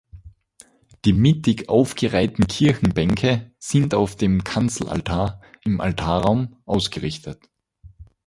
Die 1.05 1.13
mittig 1.13 1.69
aufgereihten 1.69 2.47
Kirchenbänke 2.47 3.53
sind 3.59 3.93
auf 3.93 4.15
den 4.15 4.43
Kanzelaltar 4.43 5.41
im 5.63 5.79
Altarraum 5.79 6.55
ausgerichtet. 6.65 7.51